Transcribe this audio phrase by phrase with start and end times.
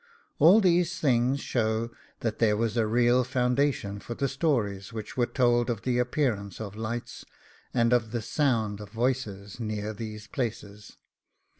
[0.39, 1.91] All these things show
[2.21, 6.59] that there was a real foundation for the stories which were told of the appearance
[6.59, 7.23] of lights,
[7.71, 10.97] and of the sounds of voices, near these places.